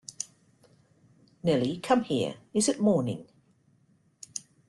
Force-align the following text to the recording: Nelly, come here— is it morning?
Nelly, 1.43 1.77
come 1.79 2.03
here— 2.05 2.37
is 2.55 2.67
it 2.67 2.81
morning? 2.81 3.27